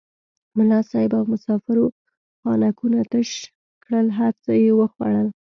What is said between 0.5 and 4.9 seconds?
ملا صاحب او مسافرو خانکونه تش کړل هر څه یې